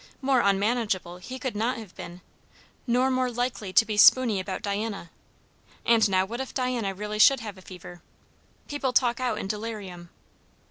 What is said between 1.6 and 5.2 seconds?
have been; nor more likely to be spooney about Diana.